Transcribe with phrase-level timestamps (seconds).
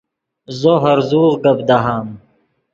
[0.59, 2.07] زو ہرزوغ گپ دہام